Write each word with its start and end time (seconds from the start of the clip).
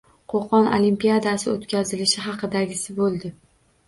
Qoʻqon 0.33 0.69
olimpiadasi 0.77 1.45
oʻtkazilishi 1.51 2.23
haqidagisi 2.29 2.97
boʻldi. 3.01 3.31